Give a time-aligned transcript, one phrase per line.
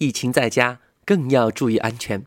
[0.00, 2.24] 疫情在家更要注意安全。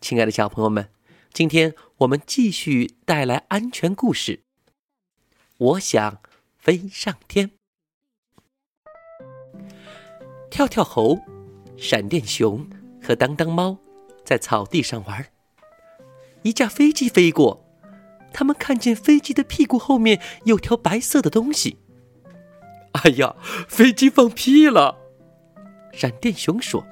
[0.00, 0.88] 亲爱的小朋友们，
[1.32, 4.44] 今天我们继续带来安全故事。
[5.58, 6.20] 我想
[6.56, 7.50] 飞上天。
[10.48, 11.18] 跳跳猴、
[11.76, 12.70] 闪电熊
[13.02, 13.78] 和当当猫
[14.24, 15.26] 在草地上玩。
[16.42, 17.66] 一架飞机飞过，
[18.32, 21.78] 他们看见飞机的屁股后面有条白色的东西。
[22.92, 23.34] 哎呀，
[23.68, 25.05] 飞机放屁了！
[25.96, 26.84] 闪电熊说：“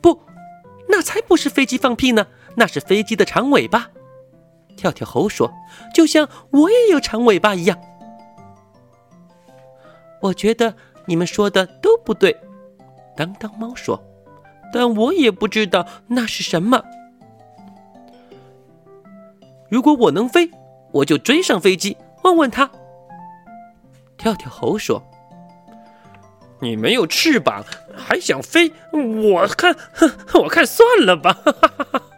[0.00, 0.22] 不，
[0.88, 3.90] 那才不是飞机放屁呢，那是飞机的长尾巴。”
[4.74, 5.52] 跳跳猴说
[5.94, 7.78] ：“就像我也有长尾巴一样。”
[10.22, 12.40] 我觉得你们说的都不对，
[13.14, 14.02] 当当猫说
[14.72, 16.82] ：“但我也不知道那是什么。”
[19.68, 20.50] 如果我能飞，
[20.92, 22.70] 我就追上飞机，问问他。
[24.16, 25.02] 跳跳猴说
[26.60, 27.64] ：“你没有翅膀，
[27.96, 28.72] 还想飞？
[28.92, 29.76] 我看，
[30.34, 31.38] 我看算了吧。”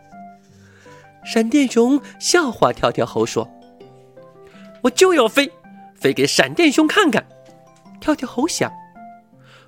[1.26, 3.50] 闪电熊笑话跳跳猴说
[4.82, 5.52] ：“我就要飞，
[5.94, 7.26] 飞给闪电熊看看。”
[8.00, 8.72] 跳跳猴想，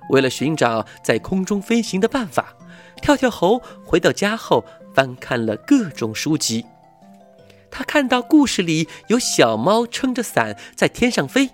[0.09, 2.55] 为了寻找在空中飞行的办法，
[3.01, 6.65] 跳跳猴回到家后翻看了各种书籍。
[7.69, 11.51] 他看到故事里有小猫撑着伞在天上飞，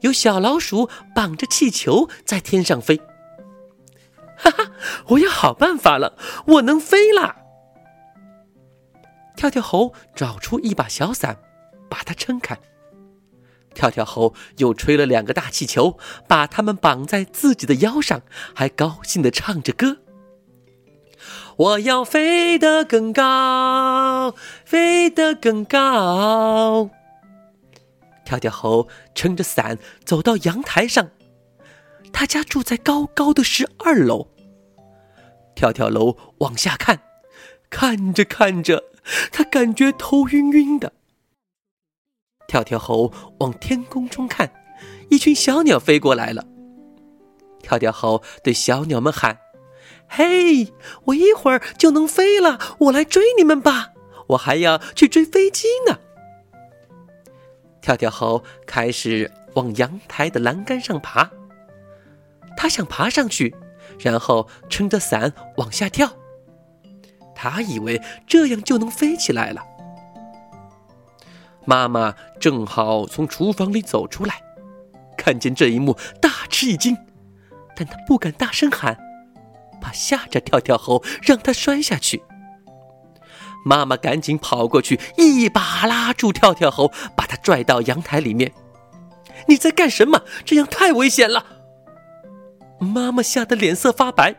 [0.00, 3.00] 有小老鼠绑着气球在天上飞。
[4.36, 4.70] 哈哈，
[5.08, 7.36] 我有好办法了，我能飞啦！
[9.36, 11.38] 跳跳猴找出一把小伞，
[11.88, 12.58] 把它撑开。
[13.74, 18.22] 跳跳猴又吹了两个大气球，把它们绑在自己的腰上，
[18.54, 19.98] 还高兴地唱着歌。
[21.56, 24.34] 我要飞得更高，
[24.64, 26.90] 飞得更高。
[28.24, 31.10] 跳跳猴撑着伞走到阳台上，
[32.12, 34.28] 他家住在高高的十二楼。
[35.56, 37.02] 跳跳楼往下看，
[37.68, 38.84] 看着看着，
[39.32, 40.92] 他感觉头晕晕的。
[42.46, 44.52] 跳跳猴往天空中看，
[45.10, 46.46] 一群小鸟飞过来了。
[47.60, 49.40] 跳跳猴对小鸟们喊。
[50.08, 50.72] 嘿，
[51.06, 53.94] 我一会儿就能飞了，我来追你们吧！
[54.28, 55.98] 我还要去追飞机呢。
[57.88, 61.30] 跳跳猴开始往阳台的栏杆上爬，
[62.54, 63.56] 他想爬上去，
[63.98, 66.12] 然后撑着伞往下跳。
[67.34, 69.62] 他以为这样就能飞起来了。
[71.64, 74.34] 妈妈正好从厨房里走出来，
[75.16, 76.94] 看见这一幕，大吃一惊，
[77.74, 78.98] 但他不敢大声喊。
[79.80, 82.22] 怕吓着跳跳猴，让他摔下去。
[83.64, 88.52] 妈妈赶紧跑过去，一把拉住跳跳猴，把他拽到阳台里面。
[89.46, 90.22] 你在干什么？
[90.44, 91.44] 这样太危险了！
[92.78, 94.36] 妈妈吓得脸色发白。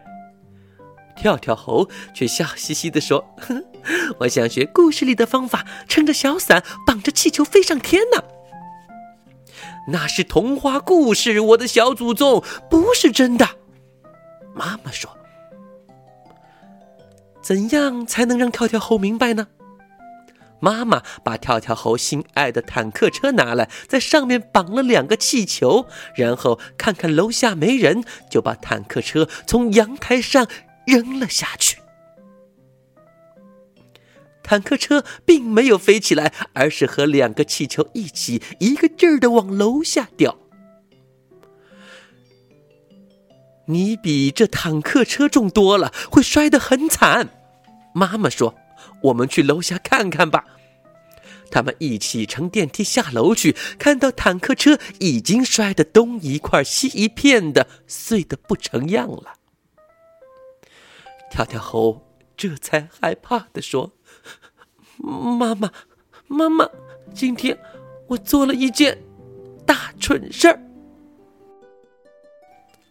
[1.16, 3.26] 跳跳猴却笑嘻嘻地说
[4.20, 8.24] ：“我想学故事里的方法，撑着小伞，绑着气球飞上天呢。”
[9.92, 13.48] 那是童话故事，我的小祖宗，不是真的。
[14.54, 15.16] 妈妈说。
[17.42, 19.48] 怎样才能让跳跳猴明白呢？
[20.62, 25.86] 妈妈把跳跳猴心爱的坦克车拿来，在上面绑了两个气球，
[26.16, 30.48] 然后看看楼下没人，就把坦克车从阳台上
[30.86, 31.78] 扔了下去。
[34.44, 40.38] 坦克车并没有飞起来，而是和两个气球一起一个劲儿的往楼下掉。
[43.70, 47.30] 你比这坦克车重多了，会摔得很惨。
[47.94, 48.56] 妈妈说
[49.06, 50.46] ：“我们去楼下看看吧。”
[51.52, 59.36] 他们一起乘电梯下楼去，看到坦克车已经摔得东一块西一片的，碎得不成样了。
[61.32, 63.94] 跳跳猴这才害怕地说
[64.98, 65.72] ：“妈妈，
[66.28, 66.68] 妈妈，
[67.14, 67.58] 今天
[68.08, 69.04] 我做了一件
[69.66, 70.60] 大蠢事儿。”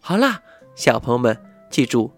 [0.01, 0.43] 好啦，
[0.79, 1.37] 小朋友们，
[1.69, 2.13] 记住。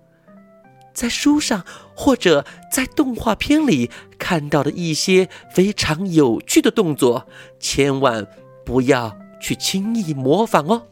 [0.92, 1.64] 在书上
[1.96, 7.26] 或者在动画片里看到的一些非常有趣的动作，
[7.58, 8.26] 千万
[8.66, 10.82] 不要去轻易模仿哦。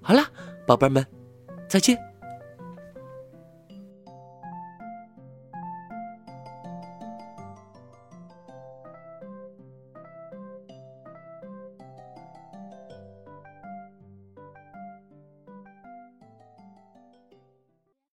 [0.00, 0.28] 好了，
[0.66, 1.06] 宝贝们，
[1.68, 1.98] 再见。